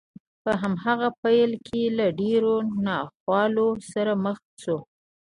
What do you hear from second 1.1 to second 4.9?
پيل کې له ډېرو ناخوالو سره مخ شو.